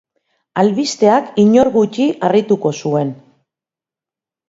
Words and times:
Albisteak 0.61 1.27
inor 1.45 1.71
guti 1.77 2.09
harrituko 2.29 2.75
zuen. 2.83 3.17